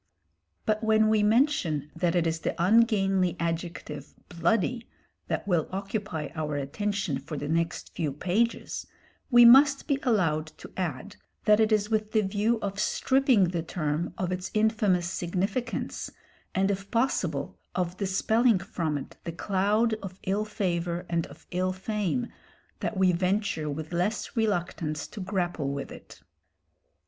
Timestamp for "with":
11.91-12.13, 23.69-23.93, 25.69-25.91